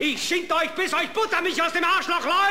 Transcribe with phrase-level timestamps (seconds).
[0.00, 2.48] Ich schind euch, bis euch Butter mich aus dem Arschloch läuft!